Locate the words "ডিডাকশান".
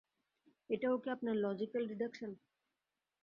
1.87-2.31